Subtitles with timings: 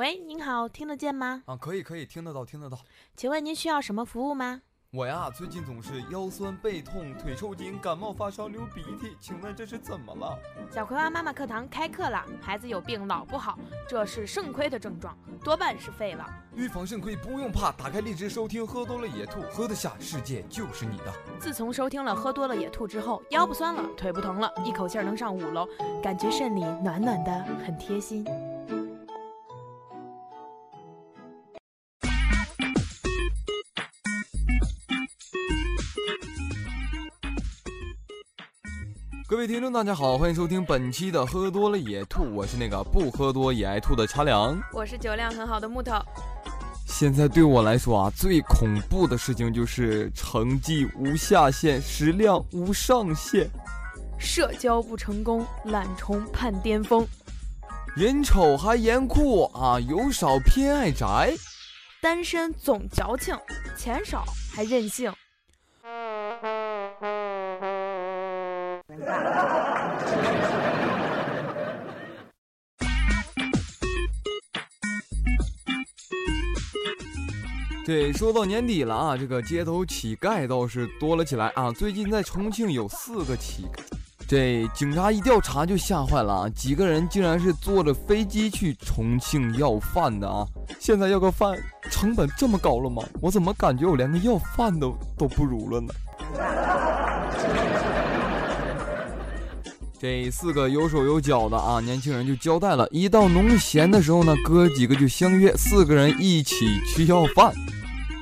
[0.00, 1.42] 喂，您好，听得见吗？
[1.44, 2.78] 啊，可以可以，听得到听得到。
[3.14, 4.62] 请问您需要什么服务吗？
[4.92, 10.38] 我呀，最近总是腰酸背痛、腿抽筋、感冒发烧、流鼻涕，请问这是怎么了？
[10.72, 15.14] 小葵花妈妈课堂开课了，孩子有病老不好，这是肾亏的症状，
[15.44, 16.26] 多半是废了。
[16.54, 21.12] 预防肾亏不用怕，打开荔枝收听，喝多了野兔，喝得下，世界就是你的。
[21.38, 25.68] 自从收听了喝多了野兔之后，腰不酸了，腿不疼了，一口气儿能上五楼，
[26.02, 28.24] 感觉肾里暖暖的，很贴心。
[39.40, 45.94] 位听众，大家好，欢迎收听本期的《喝多了也吐》，我是那个不喝多也爱吐的茶凉，我是酒量很好的木头。
[46.86, 53.48] 现在对我来说啊，最恐怖的事情就是成绩无下限，食量无上限，
[54.18, 57.08] 社交不成功，懒虫盼巅峰，
[57.96, 61.32] 人丑还颜酷啊，油少偏爱宅，
[62.02, 63.34] 单身总矫情，
[63.74, 64.22] 钱少
[64.54, 65.10] 还任性。
[77.84, 81.72] 对，说到年底了啊，这个街头乞丐倒是多了起来啊。
[81.72, 83.80] 最近在重庆有四个乞丐，
[84.28, 90.46] 这警察一调查就吓坏了啊，几个人竟然是坐着飞机去重庆要饭的啊。
[90.78, 91.58] 现在要个饭
[91.90, 93.02] 成本这么高了吗？
[93.20, 95.92] 我怎么感觉我连个要饭都都不如了呢？
[100.00, 107.52] 这四个有手有脚的啊年轻人就交代了，一到农闲的时候呢，哥几个就相约四个人一起去要饭。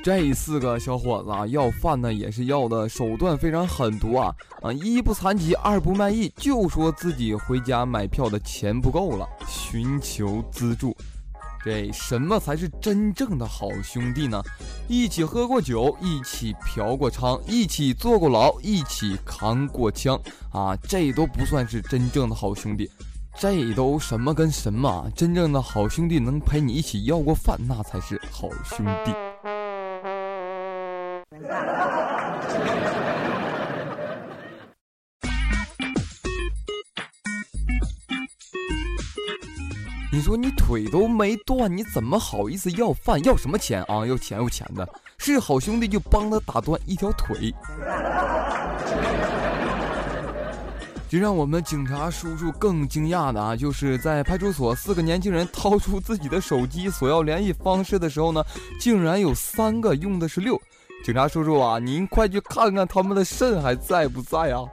[0.03, 4.73] 这四个小伙子啊，要饭呢也是要的手段非常狠毒啊啊！
[4.73, 10.97] 一不残疾，二不卖艺，就说自己回家买票的钱不够了，寻求资助。
[11.65, 14.43] 这什么才是真正的好兄弟呢？
[14.87, 20.19] 一起喝过酒，一起嫖过娼，一起坐过牢，一起扛过枪
[20.53, 20.75] 啊！
[20.89, 22.91] 这都不算是真正的好兄弟，
[23.39, 25.11] 这都什么跟什么？
[25.15, 29.13] 真正的好兄弟能陪你一起要过饭，那才是好兄弟。
[40.11, 43.23] 你说你腿都没断，你怎么好意思要饭？
[43.25, 44.07] 要什么钱啊？
[44.07, 44.89] 要钱要钱的，
[45.19, 47.55] 是好兄弟就帮他打断一条腿。
[51.11, 58.43] 就让我们警察叔叔更惊讶的啊，就是在派出所四个年轻人掏出自己的手机索要联系方式的时候呢，
[58.81, 60.59] 竟然有三个用的是六。
[61.05, 64.65] 警察叔叔啊，您快去看看他们的肾还在不在啊？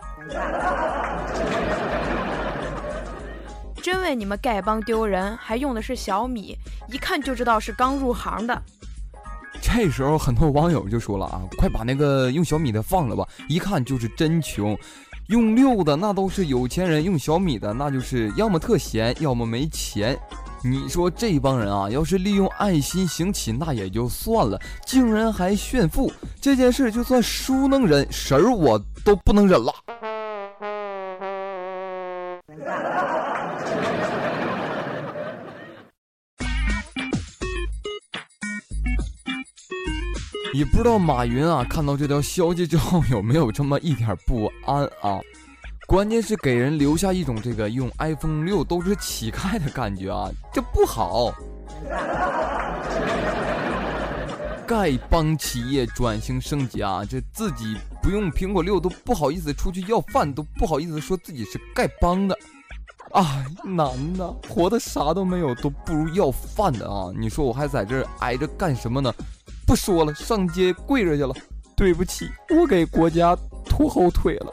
[3.96, 6.54] 真为你们丐帮丢人，还用的是小米，
[6.90, 8.62] 一看就知道是刚入行的。
[9.62, 14.78] 这时候很多网友就说了啊，快把那个用小米的放了吧，一看就是真穷。
[15.28, 20.20] 用六的那都是有钱人，用小米的那就是要么特闲，要么没钱。
[20.62, 29.74] 你说这帮人啊，要是利用爱心行乞那也就算了，竟然还炫富，这件事就算叔能忍，婶儿我都不能忍了。
[40.56, 45.20] 也不知道马云啊看到这条消息之后有没有这么一点不安啊？
[45.86, 51.34] 关键是给人留下一种这个用 iPhone 六都是乞丐的感觉啊，这不好。
[54.66, 62.38] 丐帮企业转型升级啊，这自己不用苹果六都不好意思出去要饭，都不好意思说自己是丐帮的。
[63.12, 67.12] 啊，男的活的啥都没有，都不如要饭的啊！
[67.18, 69.14] 你说我还在这挨着干什么呢？
[69.66, 71.34] 不说了，上街跪着去了。
[71.76, 74.52] 对不起，我给国家拖后腿了。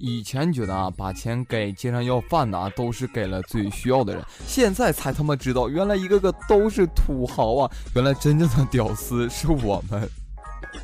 [0.00, 4.24] 以前觉得啊，把钱给街上要饭的啊，都是给了最需要的人。
[4.46, 7.70] 现在才他妈知道，原来一个个都是土豪啊！
[7.94, 10.08] 原来真正的屌丝是我们。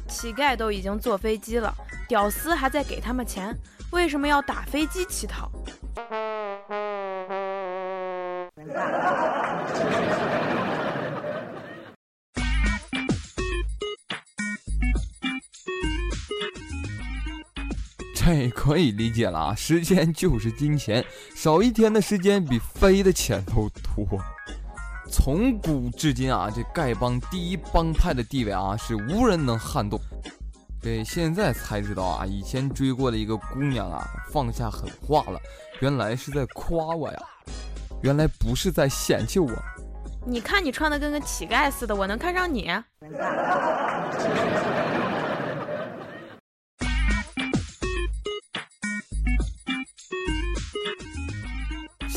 [0.08, 1.74] 乞丐都已经坐飞机了，
[2.08, 3.56] 屌丝还在给他们钱，
[3.90, 5.50] 为什么要打飞机乞讨？
[18.22, 21.02] 这 可以理解了啊，时间就是金钱，
[21.34, 24.06] 少一天的时间比飞的钱都多。
[25.10, 29.98] 从古至今啊，这丐帮第一帮派的地位啊，是无人能撼动。
[30.82, 35.40] 这现在才知道啊，以前追过的一个姑娘啊，放下狠话了，
[35.80, 37.18] 原来是在夸我呀，
[38.02, 39.50] 原来不是在嫌弃我。
[40.26, 42.70] 你看你穿的跟个乞丐似的，我能看上你？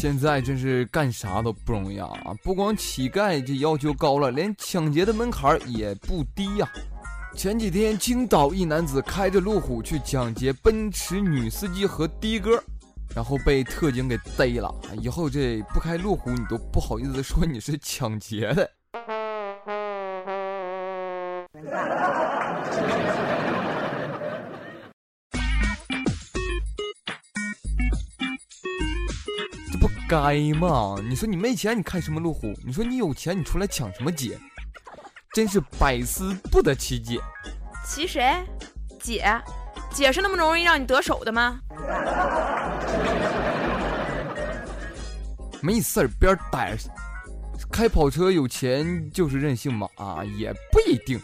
[0.03, 2.11] 现在真是干啥都不容易啊！
[2.43, 6.69] 不光乞丐这要求高了，连抢劫的门槛也不低呀。
[7.37, 12.61] 前几天，青岛一男子开着路虎去抢劫奔驰女司机和的哥，
[13.15, 14.75] 然后被特警给逮了。
[14.99, 18.69] 以后这不开路虎，你都不好意思说你是抢劫的。
[30.13, 30.95] 该嘛？
[31.09, 32.53] 你说你没钱，你开什么路虎？
[32.63, 34.37] 你说你有钱，你出来抢什么姐？
[35.33, 37.17] 真是百思不得其解。
[37.83, 38.45] 骑谁？
[39.01, 39.25] 姐，
[39.91, 41.59] 姐是那么容易让你得手的吗？
[45.63, 46.87] 没事儿，边呆着。
[47.71, 49.87] 开跑车有钱就是任性嘛？
[49.95, 51.19] 啊，也不一定。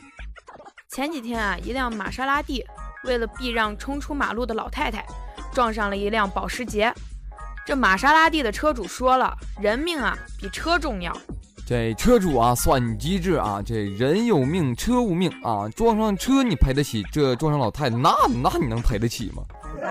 [0.90, 2.66] 前几天啊，一辆玛莎拉蒂
[3.04, 5.06] 为了避让冲出马路的老太太，
[5.54, 6.92] 撞上了一辆保时捷。
[7.66, 11.16] 这玛莎拉蒂的车主说了：“人命啊，比车重要。”
[11.68, 13.62] 这车主啊，算机智啊！
[13.64, 15.70] 这人有命，车无命啊！
[15.76, 18.12] 撞上车你赔得起，这撞上老太，那
[18.42, 19.44] 那你能赔得起吗？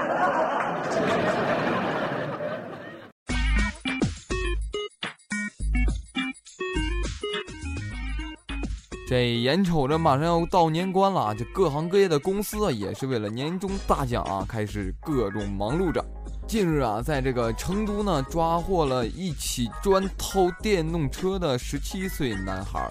[9.09, 16.05] 这眼瞅着马上要到年关了啊，这各行各业的公司啊，也是为了年终大奖啊，开始各种忙碌着。
[16.49, 22.91] 近日啊，在这个成都呢，抓获了一起专偷电动车的十七岁男孩，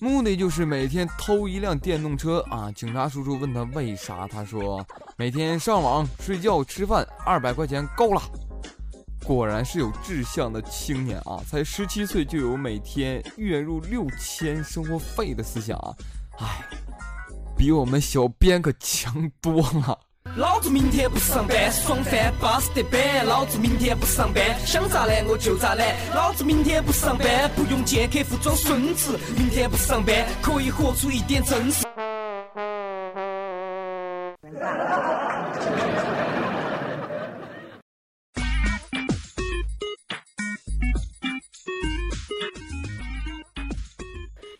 [0.00, 2.72] 目的就是每天偷一辆电动车啊。
[2.72, 4.82] 警察叔叔问他为啥，他说
[5.18, 8.22] 每天上网、睡觉、吃饭，二百块钱够了。
[9.22, 15.94] 果然是有志向的青年啊，才十七岁就有每天月入六千生活费的思想啊，
[16.38, 16.64] 唉，
[17.58, 19.98] 比我们小编可强多了。
[20.36, 23.24] 老子明天不上班，爽翻巴适得板。
[23.24, 25.94] 老子明天不上班，想咋懒我就咋懒。
[26.12, 29.16] 老子明天不上班，不用见客户装孙子。
[29.36, 31.86] 明天不上班，可以活出一点真实。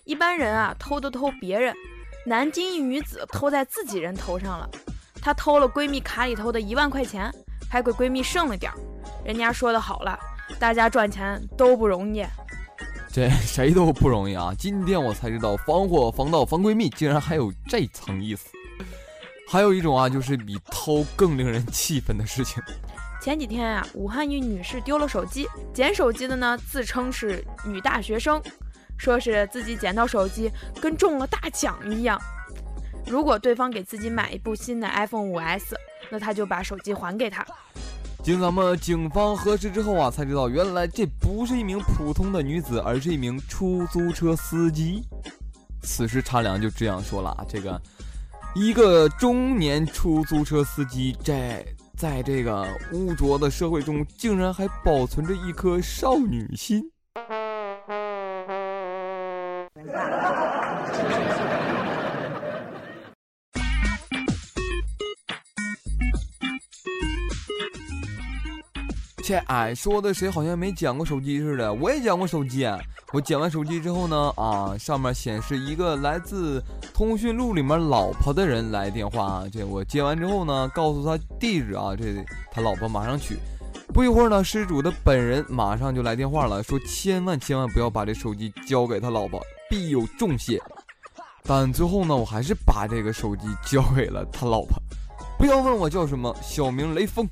[0.04, 1.74] 一般人啊，偷都偷别人，
[2.24, 4.70] 南京一女子偷在自己人头上了。
[5.24, 7.32] 她偷了闺蜜卡里头的一万块钱，
[7.66, 8.78] 还给闺蜜剩了点儿。
[9.24, 10.18] 人家说的好了，
[10.58, 12.22] 大家赚钱都不容易，
[13.10, 14.52] 这 谁都不容易啊！
[14.58, 18.50] 今天我才知道，防火防盗防闺蜜，竟然还有这层意思。
[19.48, 22.62] 还有一种啊，就是比偷更令人气愤的事情。
[23.22, 28.42] 前几天啊，武汉一女士丢了手机，捡手机的呢自称是女大学生，
[28.98, 30.50] 说是自己捡到手机
[30.82, 32.20] 跟中了大奖一样。
[33.06, 35.74] 如果对方给自己买一部新的 iPhone 5S，
[36.10, 37.46] 那他就把手机还给他。
[38.22, 45.02] 经咱们警方核实之后啊，才知道原来这不是一名普通的女子，而是一名出租车司机。
[45.82, 47.78] 此时茶凉就这样说了啊，这个
[48.54, 51.62] 一个中年出租车司机在
[51.94, 56.90] 在这个污浊的社会中，竟然还保存着一颗少女心。
[69.26, 71.72] 这俺说的谁好像没捡过手机似的？
[71.72, 72.68] 我也捡过手机。
[73.10, 76.62] 我捡完手机之后呢，啊，上面显示一个来自
[76.92, 79.44] 通讯录里面老婆的人来电话啊。
[79.50, 83.38] 这我接完之后呢，告诉他地址啊，这他老婆马上取。
[83.94, 89.40] 不一会儿呢，失主的本人马上就来电话了，说千万千万不要把这手机交给他老婆，
[89.70, 90.60] 必有重谢。
[91.44, 94.78] 但最后呢，我还是把这个手机交给了他老婆。
[95.38, 97.26] 不要问我叫什么，小名雷锋。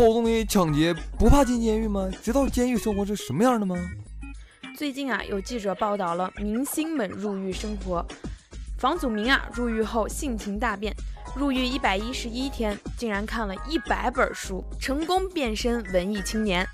[0.00, 2.08] 偷东西抢劫不怕进监狱吗？
[2.22, 3.76] 知道监狱生活是什么样的吗？
[4.74, 8.02] 最近啊，有记者报道了明星们入狱生活。
[8.78, 10.96] 房祖名啊，入狱后性情大变，
[11.36, 16.66] 入狱一百一十一天，竟然看了一百本书，成功变身文艺青年。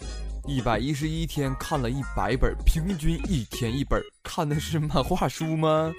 [0.46, 5.92] 一百一十一天看了一百本，平均一天一本，看的是漫画书吗？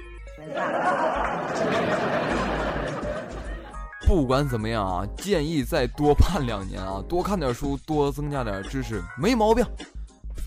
[4.07, 9.65] 不管怎么样啊，建议再多判两年啊，多看点书，多增加点知识，没毛病。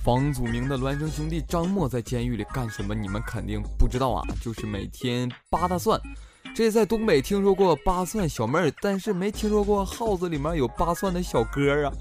[0.02, 2.94] 房祖名的孪生兄弟张默在监狱里干什么？
[2.94, 6.00] 你们肯定不知道啊，就是每天扒大蒜。
[6.56, 11.92] 这在东北听说过扒蒜小妹儿，但是没听说过耗子里面有扒蒜的小哥啊。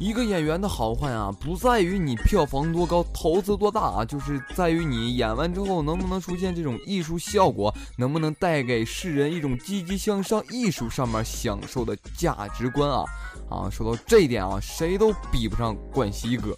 [0.00, 13.04] 一个演员的好坏啊，不在于你票房多高、投资多大啊，就是在于你演完之后能不能出现这种艺术效果，能不能带给世人一种积极向上、艺术上面享受的价值观啊
[13.50, 13.68] 啊！
[13.70, 16.56] 说到这一点啊，谁都比不上冠希哥。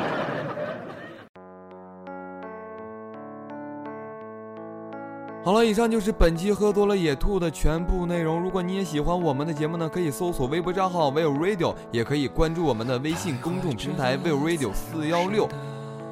[5.43, 8.39] 好了，以上就是本期喝多了野兔的全部内容。
[8.39, 15.49] 如果你也喜欢我们的节目呢，可以搜索微博账号 Will Radio，也可以关注我们的微信公众平台 Will Radio 四幺六。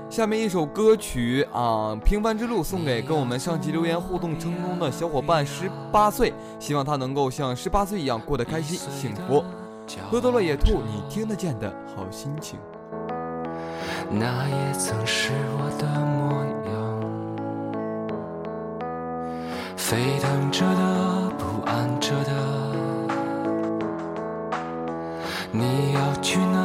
[0.09, 9.43] 下面一首歌曲啊，《平凡之路》送给跟我们上期留言互动成功的小伙伴十八岁，希望他能够像十八岁一样过得开心幸福。
[10.09, 12.57] 喝多了野兔，你听得见的好心情。
[14.09, 15.85] 那也曾是我的
[19.89, 22.31] 沸腾着的，不安着的，
[25.51, 26.59] 你要去哪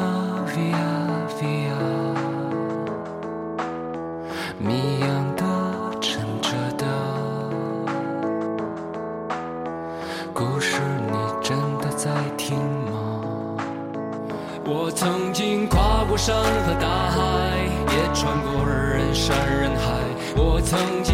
[0.55, 0.77] ？Via
[1.41, 1.73] Via，
[4.59, 5.43] 谜样的，
[6.03, 6.85] 沉着的，
[10.35, 13.57] 故事你真的在听吗？
[14.67, 17.57] 我曾经跨过山和大海，
[17.89, 19.95] 也穿过人山人海。
[20.37, 21.14] 我曾经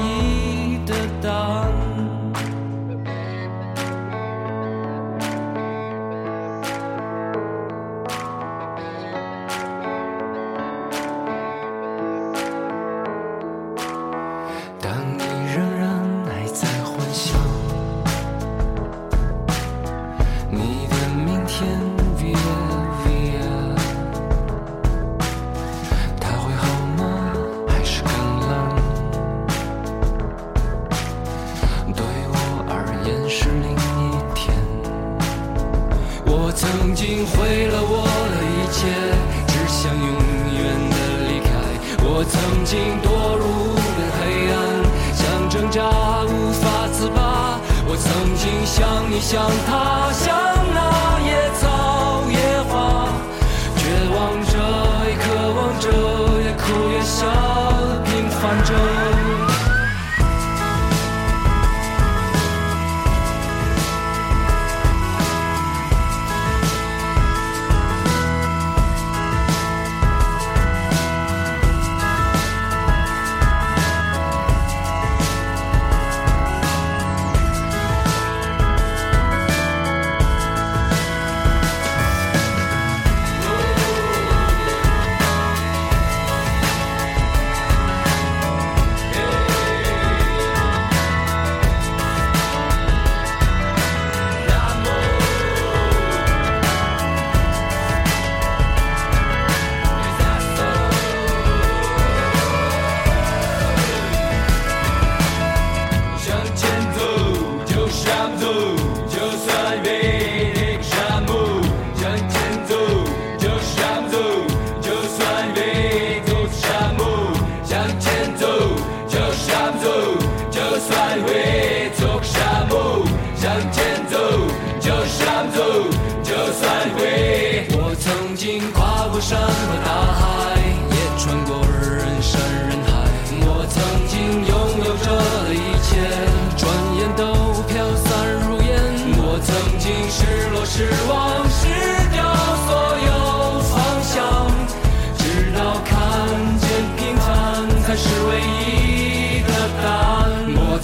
[45.79, 50.35] 无法自拔我曾经像你像他像
[50.73, 51.10] 那